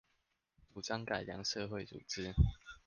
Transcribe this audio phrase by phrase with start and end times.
[0.73, 2.33] 主張改良社會組織